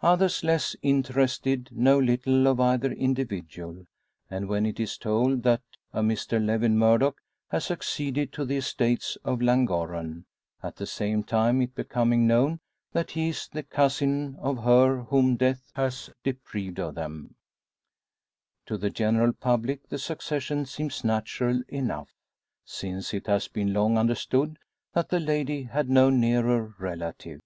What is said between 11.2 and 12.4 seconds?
time it becoming